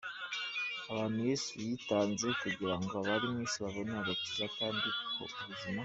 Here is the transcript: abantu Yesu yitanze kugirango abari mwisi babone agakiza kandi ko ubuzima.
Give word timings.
abantu 0.91 1.19
Yesu 1.29 1.51
yitanze 1.65 2.27
kugirango 2.41 2.91
abari 3.01 3.25
mwisi 3.33 3.57
babone 3.63 3.91
agakiza 4.01 4.45
kandi 4.57 4.87
ko 5.13 5.23
ubuzima. 5.39 5.79